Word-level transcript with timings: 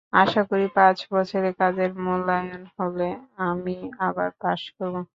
আশা 0.13 0.41
করি, 0.49 0.65
পাঁচ 0.75 0.97
বছরের 1.13 1.53
কাজের 1.59 1.91
মূল্যায়ন 2.05 2.61
হলে 2.77 3.07
আমি 3.41 3.75
আবার 3.99 4.29
পাস 4.41 4.61
করব। 4.77 4.95